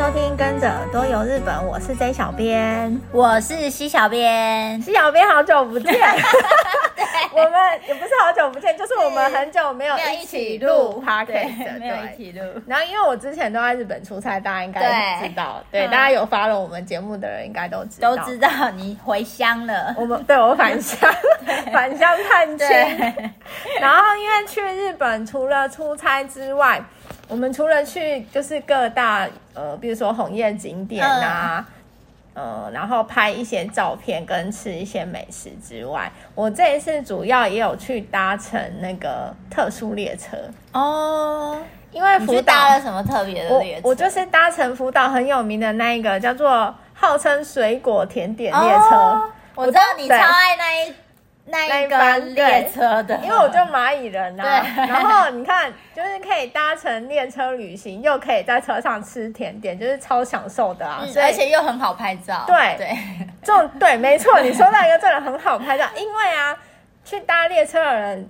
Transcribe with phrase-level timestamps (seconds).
[0.00, 5.92] 收听，跟着耳朵游日本，我是 J 小编，我是西小编，西小编好久不见，
[7.30, 7.52] 我们
[7.86, 12.42] 也不是好久不见，就是我们很久没有一起录 podcast，没有一起录。
[12.66, 14.80] 然后因为我之前都在日本出差，大家应该
[15.22, 21.12] 知道，对，对嗯、大家有 follow 我们节目的人应该都知道，都知道你回乡了，我们对我返乡，
[21.74, 22.66] 返乡探亲。
[23.78, 26.82] 然后因为去日本除了出差之外，
[27.30, 31.64] 我们除了去就是各大呃，比如说红叶景点啊，
[32.34, 40.36] 嗯、呃，然后拍一些照片跟吃一些美食之外，我这一次主要也有去搭乘那个特殊列车
[40.72, 41.56] 哦。
[41.92, 43.82] 因为福岛搭了什么特别的列车？
[43.84, 48.96] 我，我就是搭乘福岛很有名的那一个叫做号称水果甜点列车。
[48.96, 50.94] 哦、我知道你超爱那一。
[51.46, 61.00] 那一班列车的，因为我就蚂蚁人呐、啊，然后你看，就是可以搭乘列车旅行，又可以在车上吃甜点，就是超享受的啊！
[61.02, 62.44] 嗯、而且又很好拍照。
[62.46, 66.56] 对对，对这种对，没错，你说到一个真的很好拍照，因为啊，
[67.04, 68.28] 去搭列车的人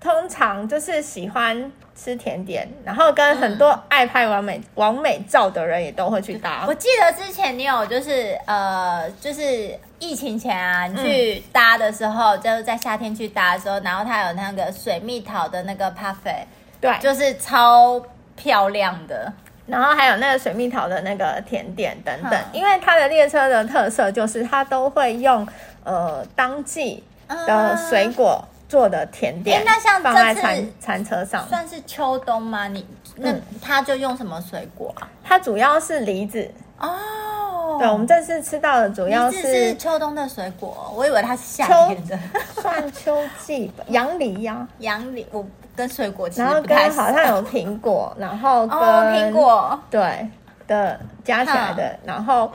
[0.00, 1.70] 通常就是喜欢。
[2.00, 6.64] 吃甜点，然后跟很多爱拍完美完美照的人也都会去搭。
[6.68, 16.44] 我记得之前你有就是呃，就是疫情前啊，你去搭的时候，嗯、就是在夏天去搭的时候，然后它有那个水蜜桃的那个 parfait，
[16.80, 18.00] 对，就是超
[18.36, 19.32] 漂亮的。
[19.66, 25.44] 然后还有那个水蜜桃的那个甜点等等，嗯、因为它的列车的特色就是它都会用
[25.82, 28.40] 呃当季的水果。
[28.40, 32.68] 嗯做的甜点，那像放在餐餐车上，算是秋冬吗？
[32.68, 35.08] 你那他就用什么水果啊？
[35.24, 36.46] 它主要是梨子
[36.78, 37.78] 哦。
[37.78, 42.18] 对，我们这次吃到的主要是，是秋冬的水果，我以为它是夏天的，
[42.60, 43.84] 算秋季吧。
[43.88, 50.28] 洋梨呀，洋梨，我跟水果其实不太，然后跟好像有苹果，然后跟苹果对
[50.66, 52.52] 的加起来的，然后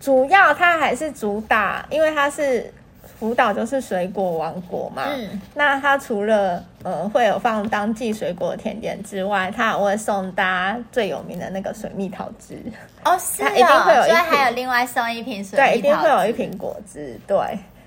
[0.00, 2.72] 主要它还是主打，因为它是。
[3.18, 12.58] 福岛就是水果王国嘛，嗯，那它除了呃会有放当季水果甜点之外，它还会送大家最有名的那个水蜜桃汁。
[13.04, 17.36] 哦， 是它，一定会有所以还有另外送一瓶水蜜桃汁，对，一定会有一瓶果汁，对，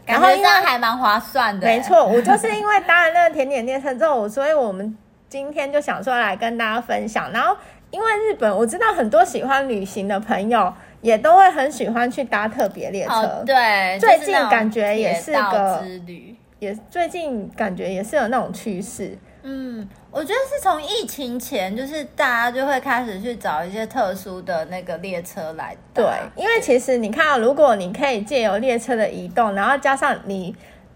[0.06, 4.98] 然后这样还蛮划算的，没错，我就是因为搭了那个甜点列车之后，所以我们
[5.30, 7.56] 今天就想说来跟大家分享，然后
[7.92, 10.74] 因为日本我知道很多喜欢旅行的朋友。
[11.02, 19.18] 也都会很喜欢去搭特别列车，哦、对，最近感觉也是个之旅，也最近感觉也是有那种趋势。
[19.44, 26.04] 嗯，我觉得是从疫情前，就是大家就会开始去找一些特殊的那个列车来搭。
[26.04, 26.06] 对，
[26.36, 30.54] 因为其实你看，如果你可以借由列车的移动，然后加上你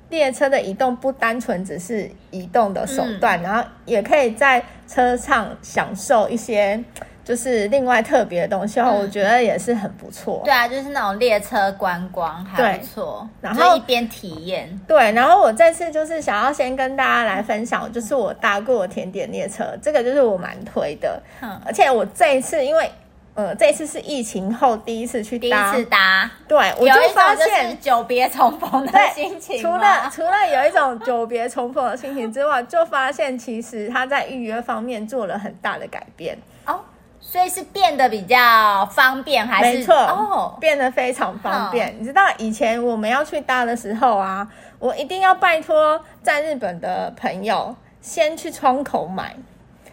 [0.09, 6.83] 列车的移动不单纯只是移动的手段，嗯、然后也可以在车上享受一些。
[7.23, 10.41] 就是另外特别的东西，我觉得也是很不错。
[10.43, 14.67] 对啊，就是那种列车观光还不错，然后一边体验。
[14.87, 21.21] 对，然后我这次就是想要先跟大家来分享，就是我搭过的甜点列车，这个就是我蛮推的。
[21.41, 22.91] 嗯，而且我这一次因为
[23.35, 29.61] 呃这次是疫情后第一次去搭，第一次搭，对，我就发现久别重逢的心情。
[29.61, 36.79] 除了除了有一种久别重逢的心情之外，就发现其实他在预约方面做了很大的改变哦。
[37.21, 39.77] 所以是变得比较方便，还是？
[39.77, 41.87] 没错，哦，变得非常方便。
[41.87, 44.45] 哦、你知道以前我们要去搭的时候啊，
[44.79, 49.33] 我一定要拜托在日本的朋友先去窗口买，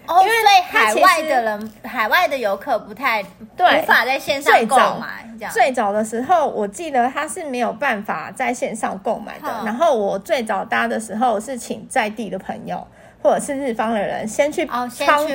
[0.07, 3.23] 哦，因为海外的人、海外的游客不太
[3.57, 5.25] 对，无法在线上购买。
[5.39, 9.47] 这样最早的时候，我记得他是没有办法在线上购买的。
[9.47, 12.85] 哦、然后我最早搭的时候是请在地的朋友。
[13.23, 14.89] 或者是日方的人先去窗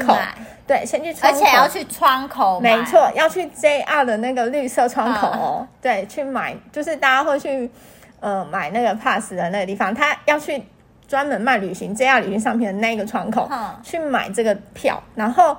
[0.05, 0.17] 口，
[0.65, 7.69] 对，先去窗口，而且要去窗口，没错，要去 JR 的那个绿色窗口哦，嗯、对，去买，就是大家会去
[8.21, 10.63] 呃买那个 pass 的那个地方，他要去
[11.07, 15.55] 专门卖旅行 JR 旅行商品的那个窗口、嗯、去买这个票，然后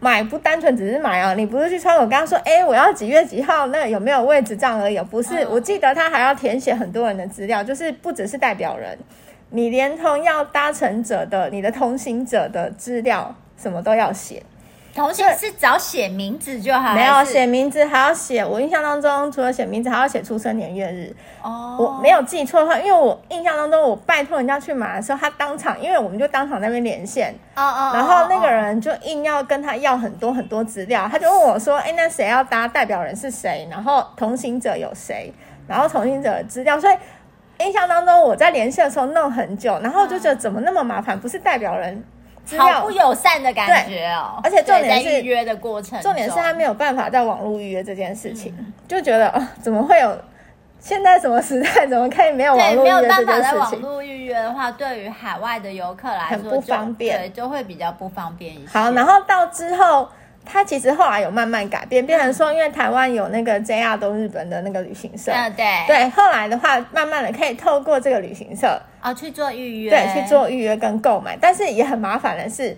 [0.00, 8.98] 买不单纯只是买啊，你不是去窗口跟他说，哎，我要几月几号，那有没有位置这样而已，不是，嗯、我记得他还要填写很多人的资料，就是不只是代表人。
[9.50, 14.42] 你连同要搭乘者的、你的同行者的资料，什么都要写。
[14.94, 18.42] 同行是只要写名字就好，没有写名字还要写。
[18.42, 21.14] 我印象当中，除了写名字，还要写出生年月日。
[21.42, 27.34] 哦，我没有记错的话，因为我印象当中，我拜托人家去买的时候，他当场，因为我们就当场那边连线。
[27.56, 27.90] 哦哦。
[27.92, 32.66] 然后那个人就硬要跟他要很多很多资料，他就问我说：“哎，那谁要搭？
[32.66, 33.68] 代表人是谁？
[33.70, 35.30] 然后同行者有谁？
[35.68, 36.96] 然后同行者的资料。”所以。
[37.60, 41.18] 印象当中，我在联系的时候弄很久，然后就觉得怎么那么麻烦？
[41.18, 42.04] 不是代表人
[42.58, 44.38] 好不友善的感觉哦。
[44.42, 50.18] 而且重点是预约的过程，重点是他没有办法在网络预约这件事情，嗯、就觉得哦，怎么会有？
[50.78, 53.26] 现在什么时代，怎么可以没有网络预约这件事情？
[53.26, 58.78] 没有办法在网络预约的话，对于海外的游客来说很不方便，对，就会比较不方便一些。
[58.78, 60.08] 好，然后到之后。
[60.46, 72.74] 他其实后来有慢慢改变，变成说，因为台湾有那个 JR 东日本的那个旅行社，嗯，对，对，后来的话，慢慢的可以透过这个旅行社哦去做预约，对，去做预约跟购买，但是也很麻烦的是，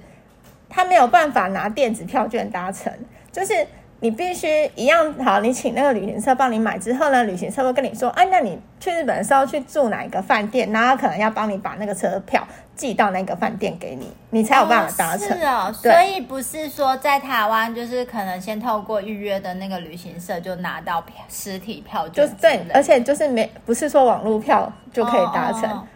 [0.68, 2.92] 他没有办法拿电子票券搭乘，
[3.30, 3.66] 就是。
[4.00, 12.46] 你必须一样好，你请那个旅行社帮你买之后呢，旅行社会跟你说，哎、啊，那你去日本的时候去住哪一个饭店，然后可能要帮你把那个车票
[12.76, 15.26] 寄到那个饭店给你，你才有办法搭乘。
[15.28, 25.86] 哦，是哦，所以不是说在台湾就是可能先透过预约的那个旅行社就拿到票实体票，就对，而且就是没不是说网络票就可以搭乘，哦哦，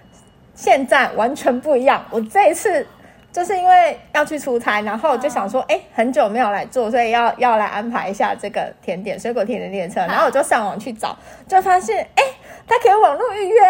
[0.56, 2.04] 现在完全不一样。
[2.10, 2.84] 我这一次。
[3.32, 10.00] 就是因为要去出差，然后我就想说，哎、很久没有来做，所以要要来安排一下这个甜点水果甜点列车。
[10.00, 11.16] 然后我就上网去找，
[11.48, 12.34] 就发现，哎、欸，
[12.68, 13.64] 它可以网络预约，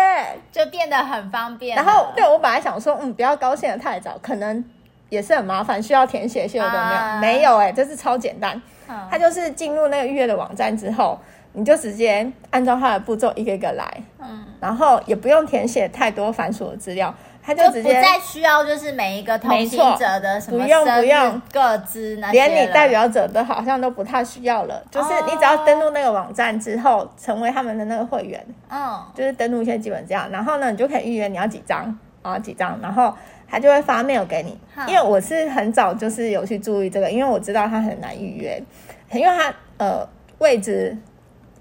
[0.51, 1.77] 就变得很方便。
[1.77, 4.65] 然后，对我本来想说，嗯，不要高兴的太早，可能
[5.09, 6.81] 也是很麻烦，需要填写些有没有？
[6.81, 8.61] 嗯、没有、欸，哎，这是超简单。
[8.89, 11.17] 嗯、它就是进入那个预约的网站之后，
[11.53, 13.87] 你就直接按照它的步骤一个一个来，
[14.19, 17.15] 嗯，然后也不用填写太多繁琐的资料。
[17.45, 24.81] 他就直接就不再需要，就是每一个通行者的什么不用不用个资那连你代表者的好像都不太需要了。
[24.91, 33.13] 就是你只要登录那个网站之后，成为他们的那个会员，嗯，就是登录一些基本这样，然后呢，你就可以预约你要几张啊几张，然后
[33.51, 34.57] 他就会发 mail 给你。
[34.87, 38.63] 因为我是很早就是有去注意这个，因为我知道他很难预约，
[39.11, 40.09] 因为他呃
[40.39, 40.97] 位置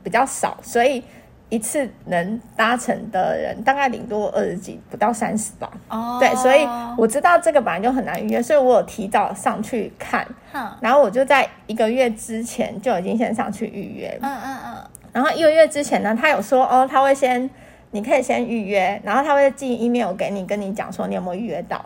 [0.04, 1.04] 比较少，所以。
[1.52, 5.70] 一次能搭乘的人大概顶多二十几，不到三十吧。
[5.90, 6.66] 哦，对，所以
[6.98, 10.26] 我知道这个本来就很难预约，所以我有提早上去看。
[10.54, 14.18] 嗯，然后我就在一个月之前就已经先上去预约。
[14.22, 14.78] 嗯嗯嗯。
[15.12, 17.50] 然后一个月之前呢，他有说哦，他会先，
[17.92, 21.84] 你可以先预约，然后他会寄 email 给你，跟你讲说你有没有预约到。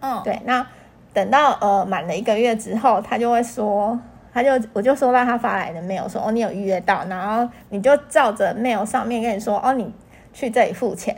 [0.00, 0.66] 嗯，对，那
[1.14, 3.98] 等到呃满了一个月之后，他就会说。
[4.36, 9.90] 他就我就收到他发来的 mail 说哦，你有预约到，然后你就照着 mail 上面跟你说哦，你
[10.34, 11.16] 去这里付钱，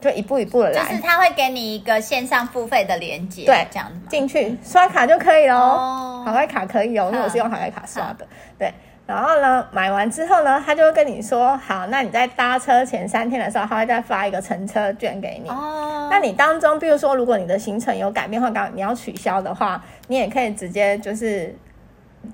[0.00, 0.82] 就一步一步的来。
[0.82, 8.26] 就是他会给你一个线上付费的连接，对，这样子进去刷卡就可以喽哦，好外卡可以哦，因为我是用海外卡刷的，
[8.58, 8.74] 对。
[9.06, 15.48] 然后呢，买完之后呢，他就会跟你说好，那你在搭车前三天的时候，他会再发一个乘车券给你。
[15.48, 16.08] 哦。
[16.10, 21.54] 那你当中，比如说如果你的行程有改变或刚你要取消的话，你也可以直接就是。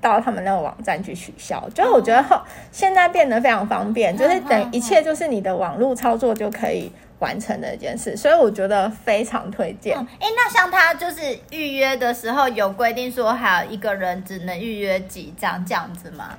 [0.00, 2.40] 到他们那个网站去取消，就是我觉得后
[2.70, 9.96] 现在变得非常方便，就是等一切就是你的网络操作就可以完成的一件事，所以我觉得非常推荐。
[9.96, 16.30] 哎、嗯，那像他就是预约的时候有规定说，还有一个人只能预约几张这样子吗？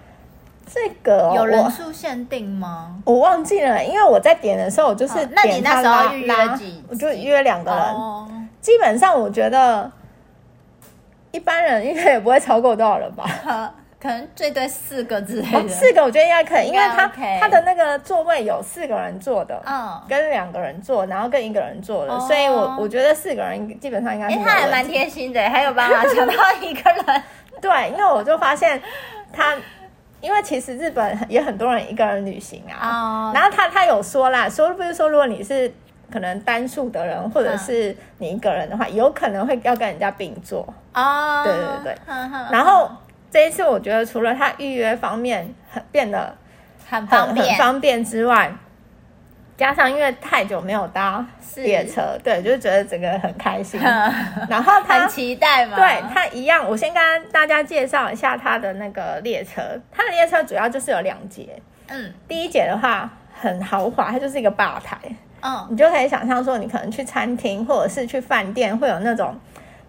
[0.73, 2.95] 这个有人数限定吗？
[3.05, 6.83] 我忘记了，因为我在点的时候我就是那你那时候预约几？
[6.87, 8.27] 我就约两个人，哦、
[8.61, 9.91] 基本上我觉得。
[11.31, 13.25] 一般人应该也不会超过多少人吧？
[14.01, 15.69] 可能最多四个之类的。
[15.69, 17.07] 四个我觉得应该可以，因为他
[17.39, 24.39] 他的那个座位有四个人坐的，嗯，跟两个人坐，然后跟一个人坐的，所以我我觉得四个人基本上应该是。
[24.39, 27.23] 他还蛮贴心的，还有办法抢到一个人。
[27.61, 28.81] 对，因为我就发现
[29.31, 29.55] 他，
[30.19, 35.71] 因为其实日本也很多人一个人旅行啊，然后他他有说啦，说不是说如果你是。
[36.11, 41.43] 可能单数的人，或者是你一个人的话，有可能会要跟人家并坐哦。
[41.43, 41.97] 对对对，
[42.51, 42.91] 然后
[43.29, 46.35] 这一次我觉得除了他预约方面很变得
[46.89, 48.51] 很很很方便之外，
[49.57, 51.25] 加上因为太久没有搭
[51.57, 53.79] 列车，对，就是觉得整个很开心。
[53.79, 59.61] 然后他很期待嘛，对他一样，我先跟大家介绍一下他的那个列车。
[59.91, 64.97] 他的列车主要就是有两节，嗯，第一节的话很豪华，它就是一个吧台。
[65.41, 69.35] 嗯，你就可以想象说，你可能去餐厅或者是去饭店，会有那种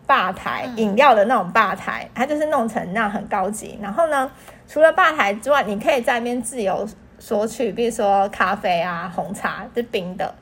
[0.06, 3.78] 吧台饮料的那种吧台，它就是弄成那样很高级。
[3.82, 4.30] 然后呢，
[4.68, 6.86] 除了吧台之外，你可以在那边自由
[7.18, 10.34] 索取，比如说咖啡啊、红茶，是冰的。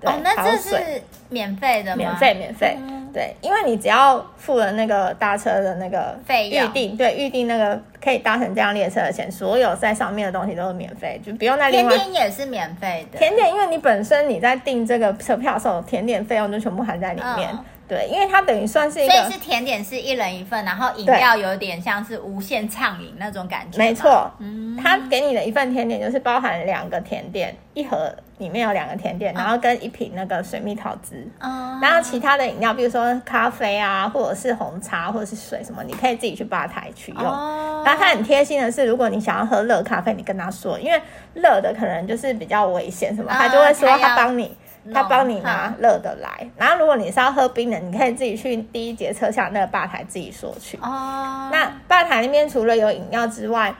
[0.00, 1.96] 对，哦，那这是免费的吗？
[1.96, 2.76] 免费，免费。
[2.80, 11.96] 嗯、对，因为你只要付了那个搭车的那个费用，预定，对，预定那个可以搭乘这辆列车的钱，所有在上面的东西都是免费，就不用再另外。
[11.96, 13.18] 甜点也是免费的。
[13.18, 17.50] 甜点，因为你本身你在订这个车票的时候，甜点费用就全部含在里面。
[17.50, 23.78] 嗯、对，因为它等于算是一个，所以是甜点是一人一份，然后饮料有点像是无限畅饮那种感觉。
[23.78, 37.24] 没错，嗯，它给你的一份甜点就是包含两个甜点，一盒里面有两个甜点，然后跟一瓶那个水蜜桃汁，嗯，然后其他的饮料，比如说咖啡啊，或者是红茶，或者是水什么，你可以自己去吧台取用。
[37.24, 41.00] 哦，然后它很贴心的是，如果你想要喝热咖啡，你跟他说，因为
[41.32, 44.54] 热的可能就是比较危险什么，他就会说他帮你。
[44.92, 50.76] 他帮你拿热的来，嗯，然后如果你是要喝冰的，你可以自己去第一节车厢那个吧台自己索取。
[50.78, 53.74] 哦，那吧台那边除了有饮料之外，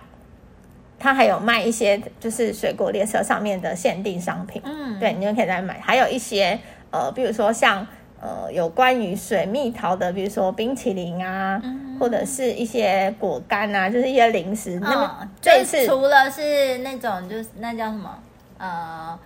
[0.99, 4.61] 它还有卖一些就是水果列车上面的限定商品。
[4.65, 5.79] 嗯，对，你就可以再买。
[5.81, 6.59] 还有一些
[6.91, 7.87] 呃，比如说像
[8.21, 14.77] 呃有关于水蜜桃的，比如说冰淇淋啊，嗯、或者是一些果干啊，就是一些零食。
[14.77, 18.19] 嗯、那么这次除了是那种就是那叫什么
[18.59, 19.19] 呃。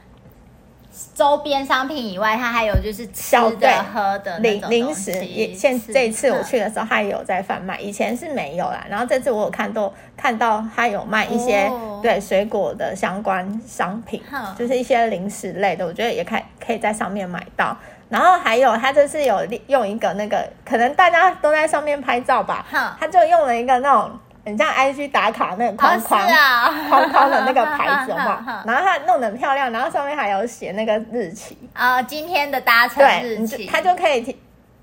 [1.15, 5.13] 周边商品以外，它还有就是吃的、喝的零零食。
[5.25, 8.85] 也现这一次我去的时候，它也有在贩卖，以前是没有啦。
[8.89, 14.23] 然后这次我有看到看到它有卖一些、哦、对水果的相关商品，
[14.59, 17.77] 就是一些零食类的，我觉得也可以可以在上面买到。
[18.09, 22.67] 然后还有，它这次有用一个那个，可能大家都在上面拍照吧，
[23.01, 24.11] 它就用了一个那种。
[24.45, 34.37] 很像 IG 打卡那个框框、哦啊、框框的那个牌子嘛， 然后它弄得很漂亮，然后上面还有写那个日期啊、哦，今天的搭乘日期，它就可以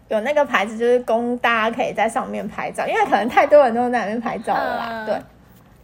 [0.08, 4.90] 有那个牌子，就是供大家可以在上面拍照，因为可能太多人都在那边拍照了啦。
[4.92, 5.22] 嗯、对，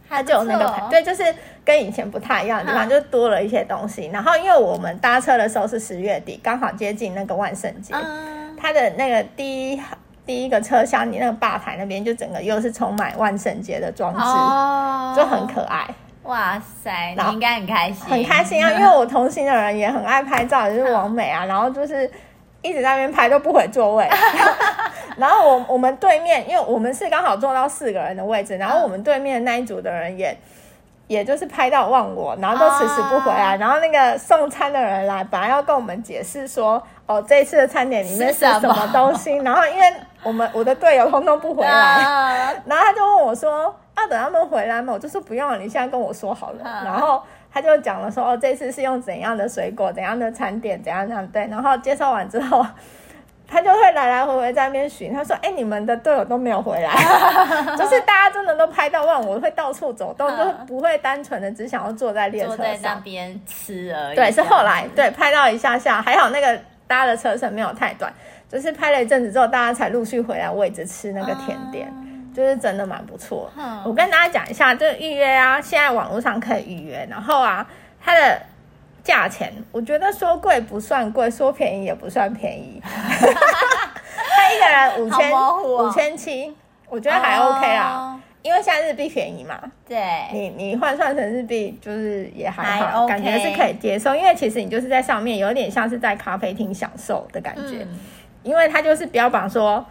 [0.08, 1.22] 它就有那个牌，对，就是
[1.62, 4.10] 跟以前不太一样的地方，就多了一些东西。
[4.10, 9.82] 然后因为我们搭车的时候是十月底，刚好接近那个万圣节，嗯、它的那个第一。
[10.26, 15.86] 第一个车厢，你那个吧台那边就整个又是充满万圣节的装置，oh, 就很可爱。
[16.24, 18.70] 哇塞，你应该很开心，很开心啊！
[18.76, 22.10] 因为我同行的人也很爱拍照，就是王美啊， 然后就是
[22.62, 24.08] 一直在那边拍都不回座位。
[25.16, 30.36] 然后我我们对面，因为我们是刚好坐到四个人的位置，然后我们对面那一组的人也。
[31.08, 33.52] 也就是拍到忘我，然后都迟迟不回来。
[33.52, 33.60] Oh.
[33.62, 39.36] 然后那个送餐的人来，本来要跟我们解释说，哦，这一次的餐点里面是什么东西。
[39.36, 39.86] 然后因为
[40.26, 42.56] 我们我的队友通通不回来，uh.
[42.66, 43.50] 然后他就问我说，
[43.96, 44.92] 要、啊、等他们回来吗？
[44.92, 46.64] 我就说不用了，你现在跟我说好了。
[46.64, 46.84] Uh.
[46.84, 51.46] 然后他就讲了说，哦，这次是用怎样的水果，怎样的餐点，怎样怎样对。
[51.46, 52.66] 然后介绍完之后。
[53.48, 56.92] 他就会来来回回在那边寻，他说：“哎、欸，你们的队友都没有回来，
[57.78, 68.12] 就是大家真的都拍到忘我，会到处走动，都不会单纯的只想要坐在列车上坐在那边吃而已。”对，是后来对拍到一下下，还好那个搭的车程没有太短，
[68.48, 73.50] 就是拍了一阵子之后，大家才陆续回来位置吃那个甜点，嗯、就是真的蛮不错。
[73.56, 77.66] 嗯、我跟大家讲一下，就是预约啊，现在网络上可以预约，然后啊，
[78.02, 78.40] 它的。
[79.06, 82.82] 价钱，我觉得说贵不算贵，说便宜也不算便宜。
[82.82, 86.52] 他一个人五千五千七，
[86.88, 88.20] 我觉得还 OK 啊，oh.
[88.42, 89.60] 因为现在日币便宜嘛。
[89.86, 89.96] 对，
[90.32, 94.12] 你你换算成日币就是也还好.感觉是可以接受。
[94.12, 98.00] 因为其实你就是在上面有点像是在咖啡厅享受的感觉，嗯、
[98.46, 99.84] 因为它就是标榜说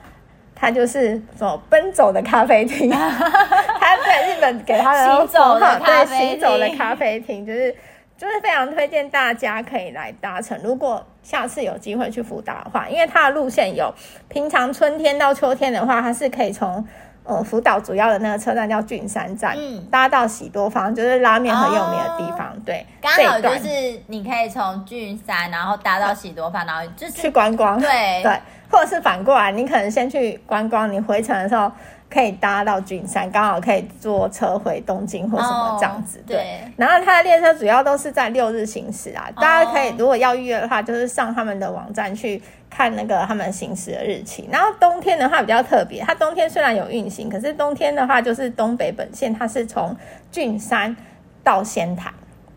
[0.56, 7.76] 它就是什么奔走的咖啡厅， 他在日本给他的行走的对行走的咖啡厅就是。
[8.18, 10.58] 就是非常推荐大家可以来搭乘。
[10.64, 13.94] 如果下次有机会去福岛的话，因为它的路线有
[14.30, 16.88] 平常春天到秋天的话，它是可以从
[17.26, 22.48] 呃福岛主要的那个车站叫郡山站，嗯，搭到喜多方，就是拉面很有名的地方。
[22.48, 27.80] 哦、对，刚好就是你可以从郡山，然后搭到喜多方，然后就是去观光。
[27.80, 28.40] 对对，
[28.70, 31.72] 或者是反过来，你可能先去观光，你回程的时候。
[32.16, 36.18] 可以搭到郡山，刚好可以坐车回东京或什么这样子。
[36.20, 44.48] Oh, 对，对，然后它的列车主要都是在六日行驶啊，大家可以如果要预约的话，就是上他们的网站去看那个他们行驶的日期。
[44.50, 49.94] 然后冬天的话比较特别，它冬天虽然有运行，可是冬天的话就是东北本线，它是从
[50.32, 50.96] 郡山
[51.44, 52.10] 到仙台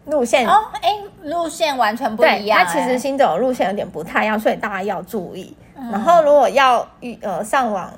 [0.04, 0.90] 路线哦，哎，
[1.24, 2.64] 路线完全不一样。
[2.64, 5.56] 它其实行走的路线有点不太一样，所以大家要注意。
[5.74, 7.92] 嗯、然后如果要预呃上网。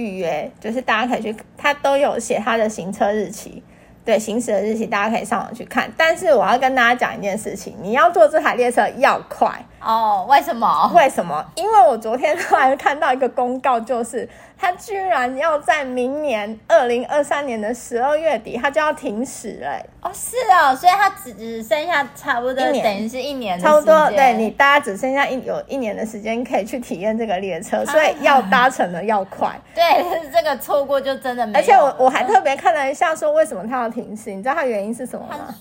[0.00, 3.62] 预约就是大家可以去，他都有写他的行车日期，
[4.04, 5.92] 对，行驶的日期，大家可以上网去看。
[5.96, 10.26] 但是我要跟大家讲一件事情，你要坐这台列车要快哦。
[10.28, 10.90] 为什么？
[10.94, 11.44] 为什么？
[11.54, 14.28] 因为我昨天突然看到一个公告，就是。
[14.62, 19.70] 他居然要在明年二零二三年的十二月底，他就要停驶了。
[20.02, 24.10] 哦，是哦，所以他只只剩下差不多等于是一年差不多。
[24.10, 29.58] 对，你大家只剩下一有一年的时间可以去体验这个列车，所以要搭乘的要快。
[29.74, 31.58] 对，这个错过就真的没有。
[31.58, 34.30] 而且我我还特别看了一下，说为什么他要停驶？
[34.30, 35.54] 你知道他原因是什么吗？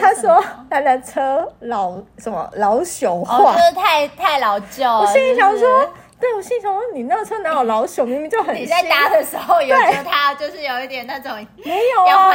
[0.00, 4.88] 他说他的车老什么老朽化，哦，就是太太老旧。
[4.88, 5.92] 我心里想说。
[6.18, 8.02] 对，我心想说，你那车哪有老朽？
[8.02, 8.64] 明明就很新。
[8.64, 11.30] 你在搭的时候有觉得它就是有一点那种
[11.62, 12.30] 没有啊。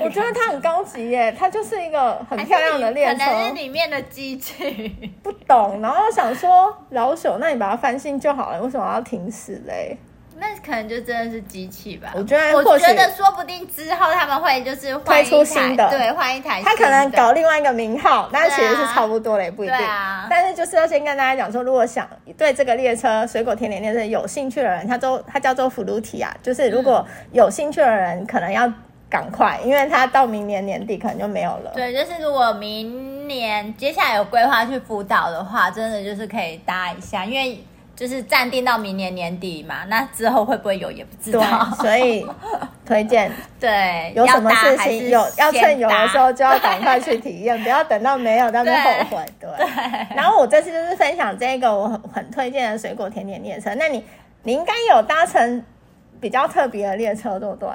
[0.00, 3.24] 我觉得它很高级耶，它就是一个很漂亮的列车。
[3.24, 9.96] 可能是里面的机器不懂，然后我想说老朽，那你把它翻新就好了，为什么要停驶嘞？
[10.40, 12.12] 那可能就真的是机器吧。
[12.16, 16.62] 我觉得，我觉得说不定之后他们会就是推出新的，对，换一台。
[16.62, 19.76] 他可能搞另外一个名号，但是其实是差不多的，也不一定。
[19.76, 28.72] 啊、但是就是要先跟大家讲说，如果想对这个列车水果甜点列车有兴趣的人，他都它叫做福鲁提啊，就是如果有兴趣的人，可能要
[29.10, 31.72] 赶快，因为它到明年年底可能就没有了。
[31.74, 37.62] 对，就是如果明年接下来有规划去辅导的话，真的就是可以搭一下，因为。
[38.00, 42.26] 就是暂定到明年年底嘛，那之后会不会有也不知道，所以
[42.86, 43.30] 推荐
[43.60, 49.26] 对，有什么事情有要趁有的时候就要赶快去体验， 不要等到没有，到时候后悔。
[49.38, 49.66] 对，对，
[50.16, 54.02] 然后我这次就是分享这个我很很推荐的水果甜点列车，那你
[54.44, 55.62] 你应该有搭乘
[56.22, 57.68] 比较特别的列车，对不对？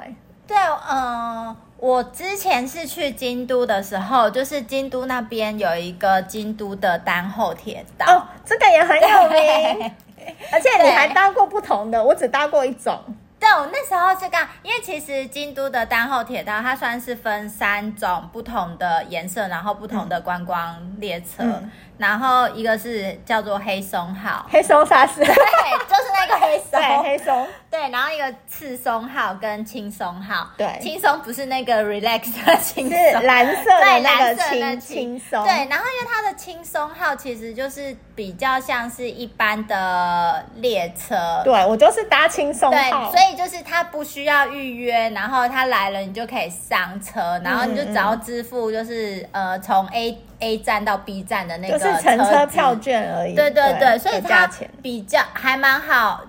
[0.48, 0.56] 对，
[0.90, 9.92] 嗯、呃，我之前是去京都的时候，就是京都那边有一个京都的丹后铁道，哦，这个也很有名。
[10.52, 12.98] 而且你还搭过不同的，我只搭过一种。
[13.38, 21.42] 对，我那时候是刚，因为其实京都的丹后铁道它算是分三种不同的颜色，然后不同的观光列车。
[21.42, 27.88] 嗯然后一个是叫做黑松号，黑松沙士，对，就是那个黑松，对，黑松，对。
[27.90, 35.52] 然后一个赤松号跟青松号，对，青松不是那个 relax 的青松，是蓝色的那个青青松，对。
[35.68, 50.18] 然后因为它的青松号其实就是比较像是一般的列车，对，我就是搭青松号，对，所以就是它不需要预约，然后它来了你就可以上车，然后你就只要支付就是呃从 A。
[50.40, 54.50] A 站到 B 站的那个就是乘车票券而已，对对对，对所以它
[54.82, 56.22] 比较还蛮好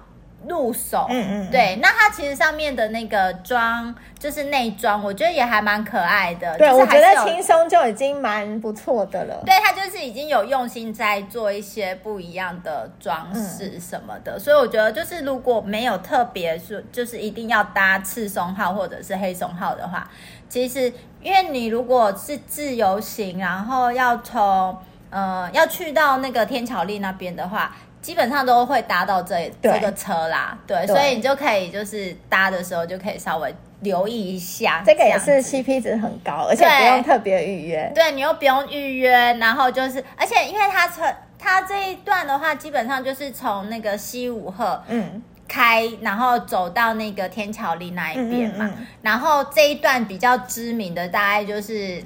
[0.48, 1.78] 入手，嗯嗯，对。
[1.82, 6.58] 那它其实上面的那个装就是内装，我觉得也还蛮可爱的。
[6.58, 9.44] 对，就是、我觉得轻松就已经蛮不错的了。
[9.46, 20.10] 对，它就是已经有用心在做一些不一样的装饰什么的，嗯、所以我觉得就是如果没有特别说，就是一定要搭赤松号或者是黑松号的话，
[20.50, 20.94] 其实。
[21.20, 24.78] 因为你如果是自由行，然后要从
[25.10, 41.04] 呃要去到那个天桥立那边的话，基本上都会搭到这这个车啦，对，对，所以你就可以就是搭的时候就可以稍微留意一下，这个也是 CP 值很高，而且不用特别预约，对，你又不用预约，然后就是而且因为它车
[41.38, 45.22] 它这一段的话，基本上就是从那个西武鹤，嗯。
[45.48, 52.04] 开，然后走到那个天桥立那一边嘛，嗯嗯嗯，然后这一段比较知名的，大概就是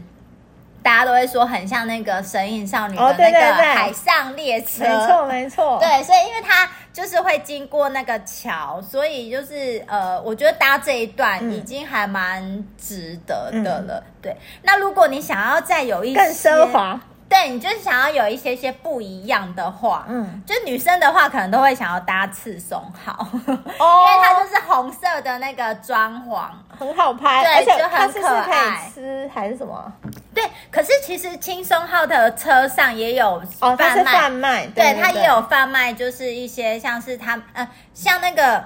[0.84, 5.80] 大家都会说很像那个神隐少女的那个海上列车，没错没错。
[5.82, 14.04] 对，所以因为它就是会经过那个桥，所以就是呃，我觉得搭这一段已经还蛮值得的了。
[14.06, 17.00] 嗯、对，那如果你想要再有一些更奢华。
[17.32, 28.44] 对，你就是想要有一些些不一样的话，嗯，就女生的话，可能都会想要搭赤松号，哦， 因为它就是红色的那个装潢，很好拍，对，而且就很可爱。
[28.44, 29.94] 可以吃还是什么？
[30.36, 38.62] 对，可是其实青松号的车上也有贩卖，哦，它是贩卖，对，它也有贩卖，就是一些像是他呃，像那个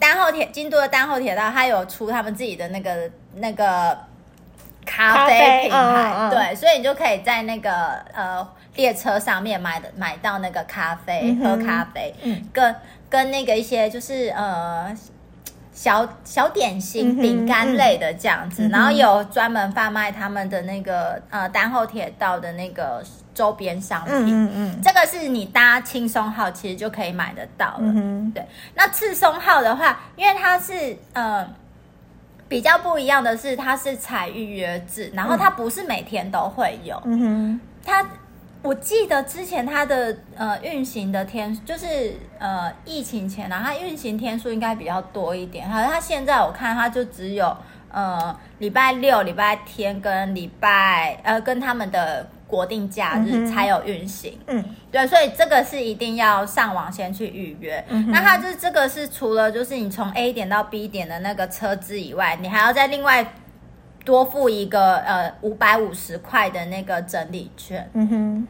[0.00, 4.07] 丹后铁京都的丹后铁道，它有出他们自己的那个那个。
[4.88, 12.74] 咖啡品牌，嗯嗯、对，所以你就可以在那个呃列车上面买的买到那个咖啡，嗯、喝咖啡，嗯、跟
[13.10, 14.96] 跟那个一些就是呃
[15.72, 24.80] 小小点心、饼干、嗯、类的这样子，嗯、然后有专门贩卖他们的那个呃丹后铁道的那个周边商品，嗯嗯，嗯。
[24.82, 28.44] 这个是你搭轻松号其实就可以买得到了，嗯、对。
[28.74, 31.46] 那赤松号的话，因为它是呃。
[32.48, 37.00] 比较不一样的是，它是采预约制，然后它不是每天都会有。
[37.04, 38.04] 嗯哼，它
[38.62, 45.68] 我记得之前它的呃运行的天就是呃疫情前啊，它运行天数应该比较多一点。
[45.68, 47.56] 好像它现在我看它就只有
[47.90, 52.28] 呃礼拜六、礼拜天跟礼拜呃跟他们的。
[52.48, 57.84] 国定假日才有运行，嗯，对，所以这个是一定要上网先去预约。
[57.88, 63.34] 嗯、那它就是这个是除了就是你从 A 点到 B 点的那个车资以外，你还要再另外
[64.02, 67.88] 多付一个呃五百五十块的那个整理券。
[67.92, 68.48] 嗯哼，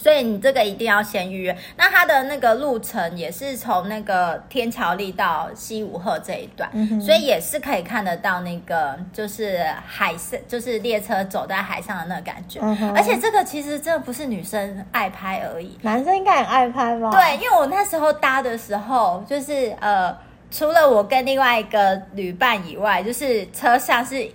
[0.00, 1.56] 所以你这个一定要先预约。
[1.76, 12.60] 那它的那个路程也是从那个天桥立到西武鹤这一段，嗯，所以也是可以看得到那个就是海上，就是列车走在海上的那个感觉。
[12.62, 17.10] 嗯、而且这个其实真的不是女生爱拍而已，男生应该很爱拍吧？
[17.10, 20.16] 对，因为我那时候搭的时候，就是呃，
[20.50, 24.30] 除了我跟另外一个旅伴以外，就是车上是。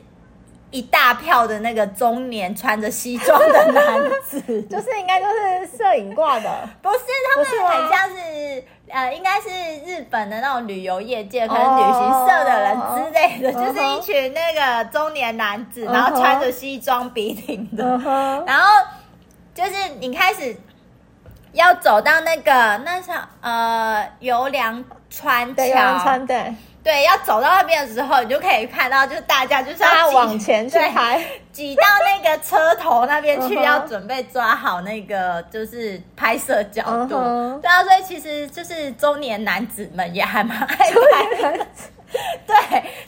[0.71, 6.99] 一大票的那个中年穿着西装的男子， 就是应该就是摄影挂的，不是，
[7.33, 9.49] 他们很像是呃，应该是
[9.85, 18.67] 日本的那种旅游业界，可能旅行社的人之类的，哦、就是一群那个中年男子，然后穿着西装笔挺的，嗯，然后
[19.53, 20.55] 就是你开始
[21.53, 22.51] 要走到那个
[22.83, 26.53] 那像呃游梁川桥，游梁川对。
[26.85, 31.19] 对，要走到那边的时候，你就可以看到，就是大家就是要往前去拍，
[31.51, 37.15] 挤到那个车头那边去，要准备抓好那个就是拍摄角度。
[37.15, 37.59] Uh -huh.
[37.59, 41.67] 对啊，所以其实就是中年男子们也还蛮爱拍的。
[42.45, 42.55] 对，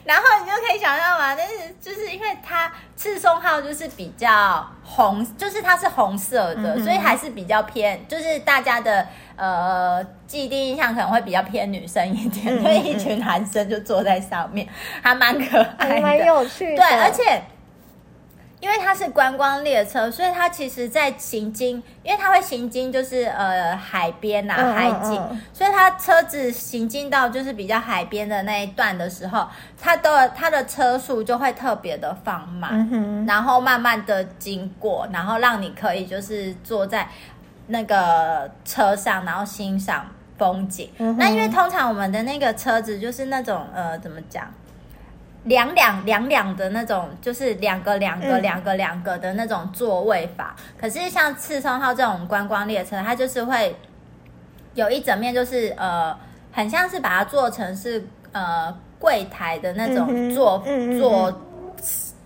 [0.04, 9.06] 然后你就可以想象嘛，但是就是因为它赤松号就是比较红，就是它是红色的，嗯、所以还是比较偏，就是大家的
[9.38, 14.68] 呃既定印象可能会比较偏女生一点，因、嗯、为一群男生就坐在上面，
[15.00, 16.76] 还蛮可爱的，蛮有趣的。
[16.76, 17.40] 对，而且。
[18.60, 29.46] 因为它是观光列车，所以它其实，在行经，因为它会行经，就是呃海边呐、啊、海景，嗯嗯嗯，所以它车子行进到就是比较海边的那一段的时候，
[29.80, 37.08] 它的它的车速就会特别的放慢，嗯，然后慢慢的经过，然后让你可以就是坐在
[37.68, 41.16] 那个车上，然后欣赏风景，嗯。
[41.16, 44.46] 那因为通常我们的那个车子就是那种呃怎么讲？
[45.44, 50.54] 两两两两的那种，就是两个两个两个两个的那种座位法。
[50.58, 53.74] 嗯、可是像赤松号这种观光列车，它就是会
[54.74, 56.14] 有一整面，就是呃，
[56.52, 60.62] 很像是把它做成是呃柜台的那种坐
[60.98, 61.40] 坐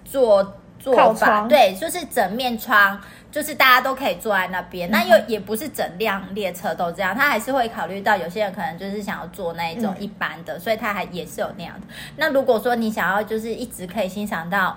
[0.04, 1.46] 坐坐法。
[1.46, 2.98] 对，就是整面窗。
[3.32, 11.86] 就是大家都可以坐在那边，那又也不是整辆列车都这样，他还是会考虑到有些人可能就是想要坐那一种一般的，所以他还也是有那样的。
[12.16, 14.76] 那如果说你想要就是一直可以欣赏到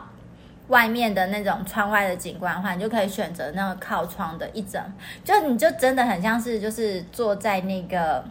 [0.69, 4.81] 外面的那种窗外的景观的话，你就可以选择那个靠窗的一整，
[5.21, 8.23] 就你就真的很像是就是坐在那个，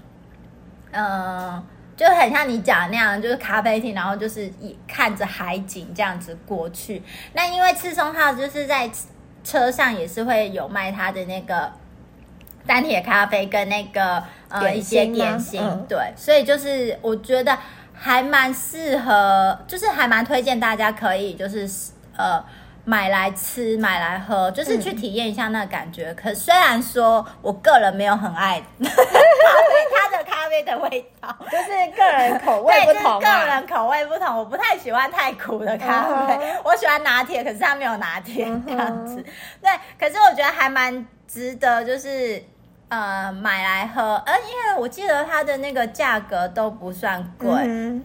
[0.92, 1.62] 嗯，
[1.98, 7.02] 就很像你讲的那样，就是咖啡厅，然后就是一看着海景这样子过去。
[7.34, 8.90] 那因为赤松号就是在。
[9.44, 11.70] 车上也是会有卖他的那个
[12.66, 17.57] 单铁咖啡跟那个呃一些点心，嗯，对，所以就是我觉得
[17.92, 21.68] 还蛮适合，就是还蛮推荐大家可以就是
[22.16, 22.42] 呃
[22.85, 26.11] 买来吃买来喝，就是去体验一下那个感觉。
[26.11, 28.92] 嗯、可虽然说我个人没有很爱 咖啡，
[29.94, 36.61] 它的咖啡的味道就是个人口味不同，啊，对，就是个人口味不同，我不太喜欢太苦的咖啡，uh -huh.
[36.64, 39.16] 我喜欢拿铁，可是它没有拿铁这样子。
[39.16, 39.25] Uh.
[39.62, 42.42] 对，可是我觉得还蛮值得，就是
[42.88, 47.49] 呃买来喝，呃，因为我记得它的那个价格都不算贵。
[47.49, 48.03] Uh -huh.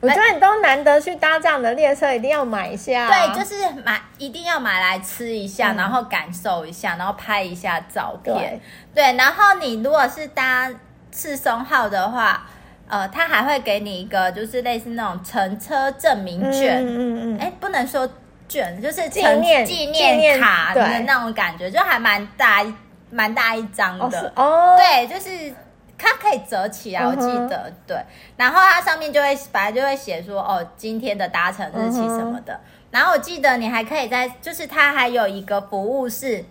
[0.00, 3.06] 我觉得你都难得去搭这样的列车，一定要买一下。
[3.06, 8.34] 对，就是买，一定要买来吃一下，嗯、然后感受一下，然后拍一下照片。
[8.34, 8.60] 对，
[8.94, 10.70] 对，然后你如果是搭
[11.12, 12.46] 赤松号的话，
[12.88, 16.82] 呃，他还会给你一个，就是类似那种乘车证明券。
[16.82, 17.38] 嗯嗯嗯。
[17.38, 18.08] 哎，不能说
[18.48, 22.64] 券，就是纪念纪念卡的那种感觉，就还蛮大，
[23.10, 24.32] 蛮大一张的。
[24.34, 24.78] 哦。
[24.78, 25.54] 对，就是。
[26.00, 27.72] 它可以折起来，我记得、uh -huh.
[27.86, 28.04] 对，
[28.36, 32.54] 然后它上面就会本来就会写说哦，今天的搭乘日期什么的。
[32.54, 32.60] Uh -huh.
[32.90, 36.42] 然后我记得你还可以在，就是它还有一个服务是，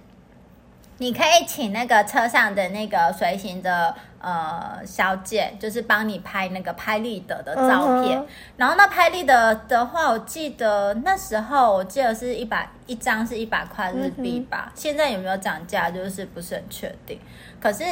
[1.00, 8.20] 你可以请那个车上的那个随行的呃小姐，就是帮你拍那个拍立得的照片。
[8.20, 8.26] Uh -huh.
[8.58, 14.80] 然后那拍立得的话，我记得那时候我记得是一百一张是一百块日币吧，uh.
[14.80, 17.20] 现在有没有涨价，就是不是很确定。
[17.60, 17.84] 可是。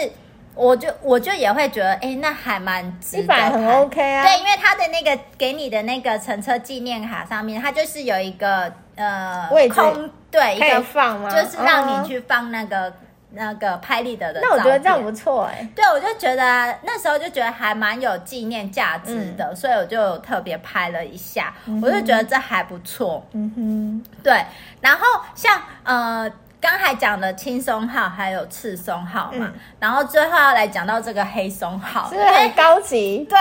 [0.57, 4.23] 我就我就也会觉得，哎、欸，那还蛮值得，一百很 OK 啊。
[4.23, 11.29] 对，因为他的那个给你的那个乘车纪念卡上面，它就是有一个呃空，对，一个放吗？
[11.29, 12.93] 就是让你去放那个、uh.
[13.31, 14.39] 那个拍立得的。
[14.41, 15.69] 那我觉得这样不错哎、欸。
[15.75, 23.23] 对，我就觉得那时候就觉得还蛮有纪念价值的、嗯，所以我就特别拍了一下、嗯，我就觉得这还不错。
[23.33, 24.43] 嗯哼，对。
[24.81, 26.31] 然后像呃。
[26.59, 33.19] 刚才讲的青松号还有赤松号嘛、嗯，然后最后要来讲到这个黑松号，是不是很高级？
[33.29, 33.37] 对，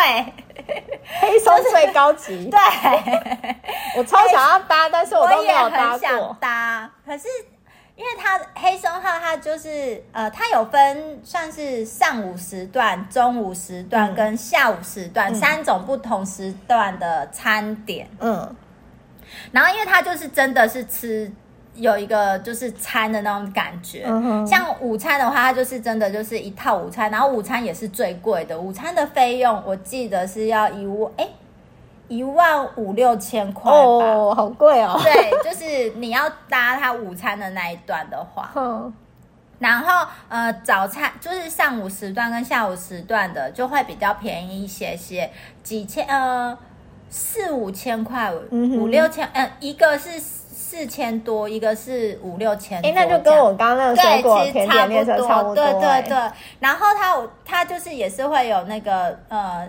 [1.20, 2.48] 黑松最高级。
[2.52, 2.58] 对，
[3.96, 6.36] 我超想要搭，但是我都没有搭过。
[6.38, 7.26] 搭，可是
[7.94, 18.06] 因为它黑松号它就是呃，它有分算是上午时段、中午时段跟下午时段、嗯、三种不同时段的餐点。
[18.20, 18.54] 嗯，
[19.52, 21.32] 然后因为它就是真的是吃
[21.76, 24.04] 有一个就是餐的那种感觉。
[24.06, 31.28] 嗯，像午餐的话，它就是真的就是一套午餐，然后午餐也是最贵的，午餐的费用我记得是要一万哎。
[32.08, 34.96] 一万五六千块哦，好贵哦。
[35.02, 38.94] 对，就是你要搭他午餐的那一段的话， 嗯，
[39.58, 45.28] 然后呃，早餐就是上午时段跟下午时段的就会比较便宜一些些，
[45.64, 46.56] 几千呃
[47.10, 50.10] 四五千块，五六千，嗯、呃，一个是
[50.68, 56.30] 四千多，一个是五六千多，哎，那就跟我刚刚那个水果甜点列车差不多，对对对。
[56.58, 59.66] 然后它它就是也是会有那个呃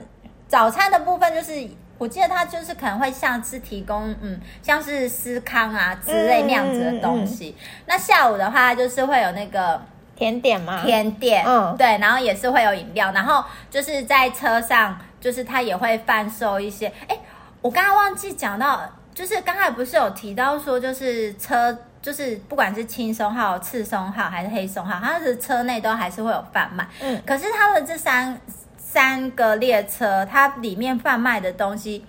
[0.47, 1.67] 早餐的部分就是。
[1.99, 7.49] 我记得他就是可能会像是提供，嗯，像是司康啊之类那样子的东西。
[7.49, 9.81] 嗯嗯嗯、那下午的话，就是会有那个
[10.15, 10.83] 甜点吗？
[10.85, 16.85] 甜点，嗯，对，然后也是会有饮料，然后就是在车上，就是他也会贩售一些。
[17.07, 17.17] 哎，
[17.63, 18.79] 我刚刚忘记讲到，
[19.17, 26.87] 就是刚才不是有提到说，就是车，就是不管是轻松号、次松号还是黑松号，它的车内都还是会有贩卖。
[27.01, 28.39] 嗯，可是它的这三。
[28.89, 32.03] 三个列车，它里面贩卖的东西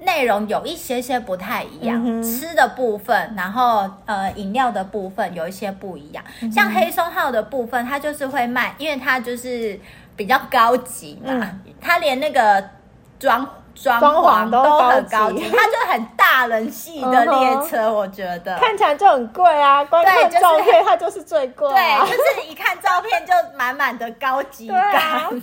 [0.00, 6.22] 内容有一些些不太一样，嗯、吃的部分，然后呃饮料的部分有一些不一样。
[6.40, 9.78] 嗯、像黑松号的部分，它就是会卖，因为它就是
[10.16, 12.68] 比较高级嘛，嗯、它连那个
[13.18, 13.48] 装。
[13.74, 19.84] 装潢都很高级，它就很大人系的列车，我觉得看起来就很贵啊。
[19.84, 21.68] 光看照片，它就是最贵。
[21.70, 25.28] 对，就是一看照片就满满的高级感。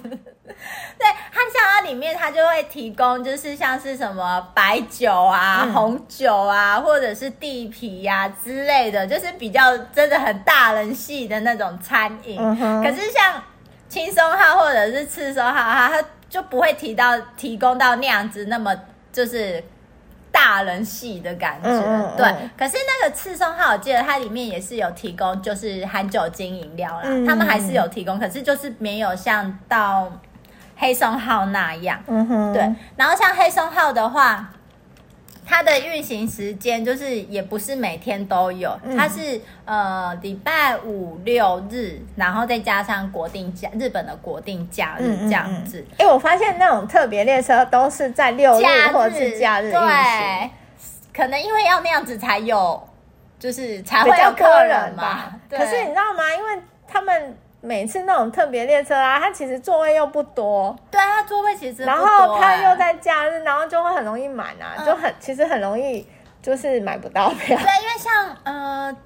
[0.47, 12.37] 对，它像它里面，它就会提供，就是像是什么白酒啊、红酒啊，或者是地皮呀之类的，就是比较真的很大人系的那种餐饮。
[12.83, 13.41] 可是像
[13.87, 16.03] 轻松号或者是次松号，它。
[16.31, 18.73] 就不会提到提供到那样子那么
[19.11, 19.61] 就是
[20.31, 22.25] 大人系的感觉，嗯嗯嗯对。
[22.57, 30.09] 可是那个次松号，我记得它里面也是有提供，就是含酒精饮料啦，他们还是有提供，可是就是没有像到
[30.77, 32.73] 黑松号那样，嗯哼，对。
[32.95, 34.49] 然后像黑松号的话。
[35.45, 45.79] 它的运行时间就是也不是每天都有，嗯、它是呃礼拜五六日，然后再加上国定假日本的国定假日这样子。
[45.79, 50.49] 哎、嗯嗯嗯欸，我发现那种特别列车都是在六日或是假日运行，对，
[51.13, 52.87] 可能因为要那样子才有，
[53.39, 55.33] 就是才会有客人嘛。
[55.49, 56.23] 对可是你知道吗？
[56.37, 57.37] 因为他们。
[57.61, 66.05] 每次那种特别列车啊，它其实座位又不多，对啊，它座位其实不多，欸，然后它又在假日，然后就会很容易满啊，嗯、就很其实很容易
[66.41, 67.55] 就是买不到票。
[67.55, 68.97] 对，因为像呃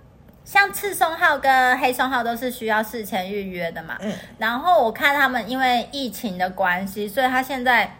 [0.46, 7.98] 像赤松号跟黑松号都是需要事前预约的嘛，嗯，然后我看他们因为疫情的关系，所以他现在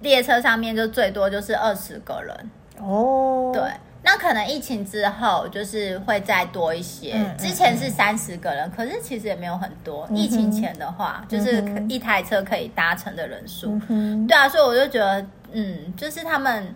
[0.00, 2.50] 列车上面就最多就是二十个人。
[2.80, 3.62] 哦，对。
[4.02, 10.06] 那可能疫情之后就是会再多一些，嗯、之前是三十个人，嗯、可是其实也没有很多。
[10.10, 16.74] 嗯、疫情前的话，就是一台车可以搭乘的人数，嗯、对啊，所以我就觉得，嗯，就是他们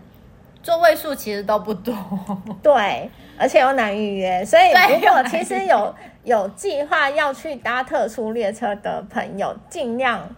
[0.63, 1.95] 座位数其实都不多，
[2.63, 10.29] 对，而且又难预约，所以如果其实有有计划要去搭特殊列车的朋友，尽量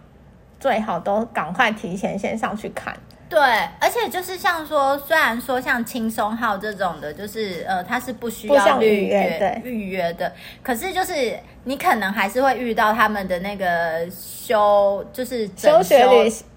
[0.59, 2.95] 最好都赶快提前先上去看。
[3.27, 3.39] 对，
[3.79, 15.97] 而且就是像说，虽然说像轻松号这种的，就是呃，它是不需要预约预约的，可是就是你可能还是会遇到他们的那个修，就是整修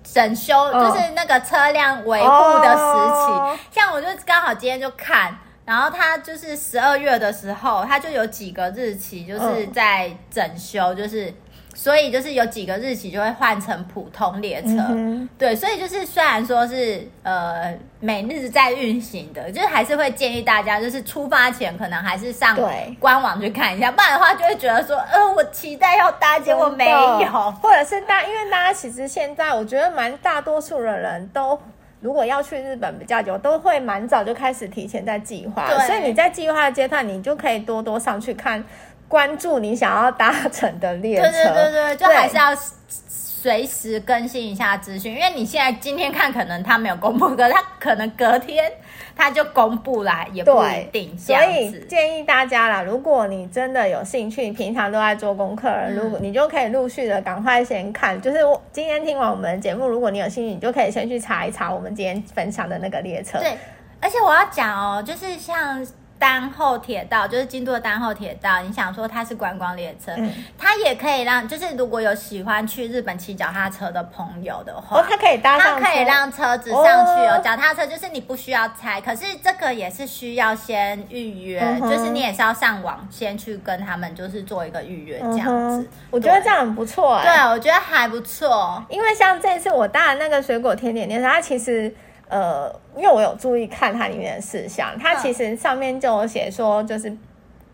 [0.04, 3.32] 整修，就是那个车辆维护的时期。
[3.32, 11.32] 哦、像我就刚好今天就看，然后他就是十二月的时候，他就有几个日期就是在整修，就是。
[11.78, 22.58] 所以就是有几个日期就会换成普通列车，嗯、对，所以就是虽然说是呃每日在运行的，就是还是会建议大家就是出发前可能还是上
[22.98, 27.30] 官网去看一下，不然的话就会觉得说，呃，我期待要搭，结果没有，
[27.62, 31.56] 或者是大，因为大家其实现在我觉得蛮大多数的人都
[32.00, 35.86] 如果要去日本比较久，都会蛮早就开始提前在计划，对。
[35.86, 38.64] 所以你在计划的阶段，你就可以多多上去看。
[39.08, 42.54] 关注你想要搭乘的列车，对对对对，就还是要
[42.88, 48.70] 随时更新一下资讯，因为你现在今天看可能他没有公布，可他可能隔天
[49.16, 51.16] 他就公布来，也不一定。
[51.16, 58.20] 所以建议大家啦，如果你真的有兴趣，平常都在做功课，嗯、如果你就可以陆续的赶快先看。
[58.20, 63.38] 就是我今天听完我们的节目，如果你有兴趣，你就可以先去查一查我们今天分享的那个列车。
[63.38, 63.56] 对，
[64.00, 65.86] 而且我要讲哦，就是像。
[66.18, 77.40] 丹后铁道，就是京都的丹后铁道，你想说它是观光列车，嗯、它也可以让，就是如果有喜欢去日本骑脚踏车的朋友的话，哦，它可以搭上，它可以让车子上去哦。
[77.42, 85.82] 脚踏车就是你不需要拆，可是这个也是需要先预约，嗯、就是你也是要上网先去跟他们，就是做一个预约这样子。
[85.82, 91.94] 嗯、我觉得这样很不错哎、欸，对，我觉得还不错，因为像这次我搭的那个水果甜点店，它其实。
[92.28, 97.16] 呃，因为我有注意看它里面的事项，它其实上面就有写说，就是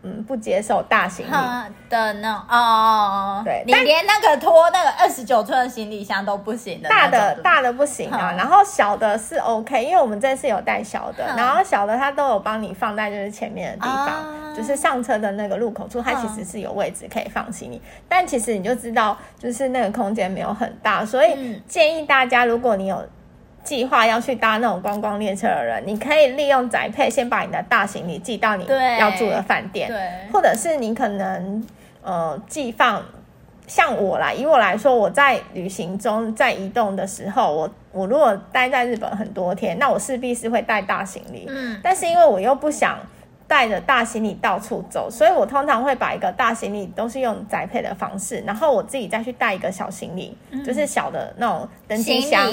[0.01, 1.31] 嗯，不接受大行李。
[1.89, 23.03] 的那种哦，对，你连那个拖那个二十九寸的行李箱都不行的，大的大的不行啊，然后小的是 OK，因为我们这次有带小的，然后小的它都有帮你放在就是前面的地方，就是上车的那个入口处，它其实是有位置可以放行李，但其实你就知道，就是那个空间没有很大，所以建议大家，如果你有。
[23.65, 28.65] 计划要去搭那种观光列车的人，你可以利用宅配先把你的大行李寄到你
[28.99, 31.67] 要住的饭店，对，或者是你可能
[32.03, 33.03] 呃寄放，
[33.67, 42.99] 像我来，以我来说，我在旅行中在移动的时候，我我如果待在日本很多天，那我势必是会带大行李，嗯，但是因为我又不想
[43.47, 52.51] 带着大行李到处走，所以我通常会把一个大行李都是用宅配的方式，然后我自己再去带一个小行李，嗯、就是小的那种登机箱。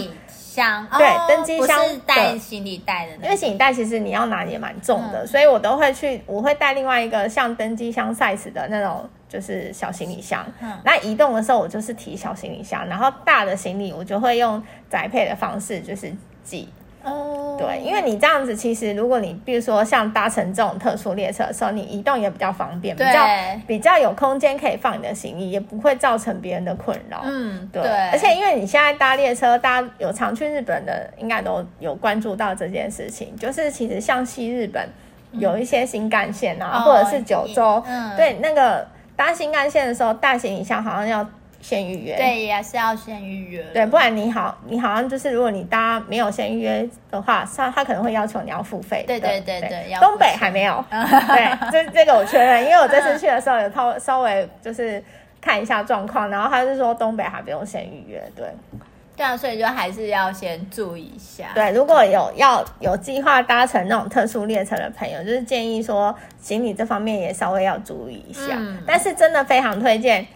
[0.55, 10.45] 箱对，登机箱是带行李袋的，因为行李袋其实你要拿也蛮重的，嗯、所以我都会去，我会带另外一个像登机箱 size 的那种，就是小行李箱。
[10.61, 16.13] 嗯，那移动的时候我就是提小行李箱，然后大的行李我就会用宅配的方式，就是
[16.45, 16.69] 寄。
[17.05, 23.27] 哦，对，因为你这样子，其实如果你比如说像搭乘这种特殊列车的时候，你移动也比较方便，比较
[23.67, 27.23] 比较有空间可以放你的行李，也不会造成别人的困扰。
[27.25, 27.83] 嗯，对。
[28.11, 34.89] 而且因为你现在搭列车，大家有常去日本的，应该都有关注到这件事情，就是其实像西日本
[35.33, 37.83] 有一些新干线啊，或者是九州，
[38.17, 38.87] 对，那个
[39.17, 41.29] 搭新干线的时候，大行李箱好像要。
[41.63, 43.63] 先预约，对，也是要先预约。
[43.73, 49.05] 对，不然你好，你好像就是，如果你搭没有先预约的话，他他可能会要求你要付费。
[49.07, 50.85] 对对对对，对东北还没有。
[50.91, 55.03] 对，这这个我确认，因为我这次去的时候有稍稍微就是
[55.41, 58.21] 看一下状况，然后他就说东北还不用先预约。
[58.35, 58.45] 对，
[59.17, 61.51] 对啊，所以就还是要先注意一下。
[61.55, 68.57] 对，如果有要有计划搭乘那种特殊列车的朋友，就是建议说行李这方面也稍微要注意一下。
[68.57, 70.27] 嗯，但是真的非常推荐。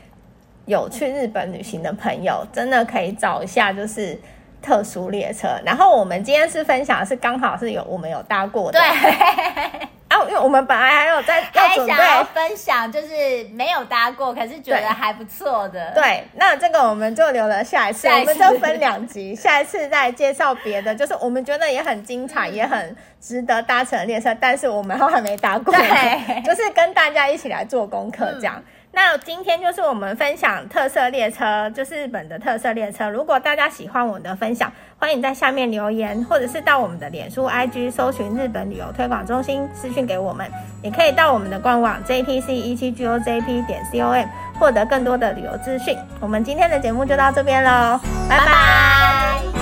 [0.66, 4.20] 有去日本旅行的朋友，真的可以找一下，就是
[4.61, 5.48] 特殊列车。
[5.64, 9.88] 然后我们今天是分享是刚好是有我们有搭过的，对。
[10.09, 15.90] 啊，因为我们本来还有在还想要分享，就是没有搭过，可是觉得还不错的。
[15.94, 28.55] 对，那这个我们就留了下一次，下一次我们就分两集，下一次再介绍别的，就是我们觉得也很精彩，嗯、也很值得搭乘列车，但是我们还没搭过，对， 就是跟大家一起来做功课这样。
[28.59, 33.06] 嗯那今天就是我们分享特色列车，就是日本的特色列车。
[33.11, 40.50] 如果大家喜欢我的分享，欢迎在下面留言，或者是到我们的脸书、IG 搜寻日本旅游推广中心私讯给我们，
[40.82, 44.26] 也可以到我们的官网 JTC 一七 GOJP 点 COM
[44.59, 45.94] 获得更多的旅游资讯。
[46.18, 49.55] 我们今天的节目就到这边喽，拜拜。